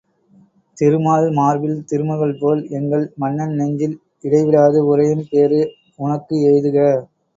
திருமால் 0.77 1.27
மார்பில் 1.35 1.83
திருமகள்போல் 1.89 2.63
எங்கள் 2.77 3.05
மன்னன் 3.15 3.53
நெஞ்சில் 3.59 3.95
இடை 4.23 4.41
விடாது 4.43 4.81
உறையும் 4.87 5.25
பேறு 5.29 5.61
உனக்கு 5.99 6.35
எய்துக! 6.49 6.79